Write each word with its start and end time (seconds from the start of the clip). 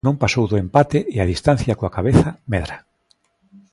Non 0.07 0.19
pasou 0.23 0.45
do 0.47 0.59
empate 0.65 0.99
e 1.15 1.17
a 1.19 1.29
distancia 1.33 1.77
coa 1.79 1.93
cabeza 1.97 2.27
medra. 2.53 2.77